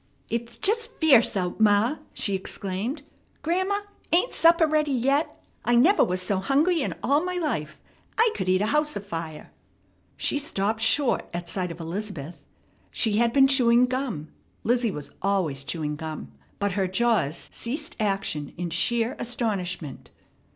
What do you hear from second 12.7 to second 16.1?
She had been chewing gum Lizzie was always chewing